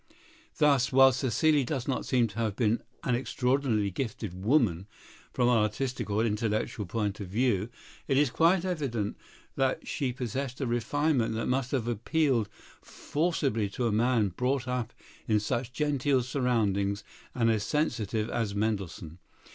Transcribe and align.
]Thus, 0.57 0.91
while 0.91 1.11
Cécile 1.11 1.63
does 1.63 1.87
not 1.87 2.07
seem 2.07 2.25
to 2.29 2.39
have 2.39 2.55
been 2.55 2.81
an 3.03 3.13
extraordinarily 3.13 3.91
gifted 3.91 4.33
woman 4.33 4.87
from 5.31 5.47
an 5.47 5.53
artistic 5.55 6.09
or 6.09 6.25
intellectual 6.25 6.87
point 6.87 7.19
of 7.19 7.27
view, 7.27 7.69
it 8.07 8.17
is 8.17 8.31
quite 8.31 8.65
evident 8.65 9.15
that 9.57 9.87
she 9.87 10.11
possessed 10.11 10.59
a 10.59 10.65
refinement 10.65 11.35
that 11.35 11.45
must 11.45 11.69
have 11.69 11.87
appealed 11.87 12.49
forcibly 12.81 13.69
to 13.69 13.85
a 13.85 13.91
man 13.91 14.29
brought 14.29 14.67
up 14.67 14.91
in 15.27 15.39
such 15.39 15.71
genteel 15.71 16.23
surroundings 16.23 17.03
and 17.35 17.51
as 17.51 17.61
sensitive 17.63 18.27
as 18.27 18.55
Mendelssohn. 18.55 19.19